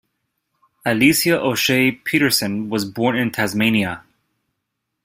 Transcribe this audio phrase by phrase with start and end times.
[0.83, 4.03] Alicia O'Shea Petersen was born in Tasmania.